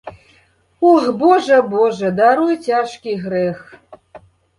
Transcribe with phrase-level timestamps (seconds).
[0.91, 3.61] Ох, божа, божа, даруй цяжкі грэх.